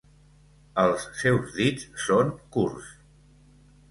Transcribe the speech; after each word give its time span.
Els 0.83 1.03
seus 1.19 1.51
dits 1.59 1.85
són 2.05 2.33
curts. 2.57 2.89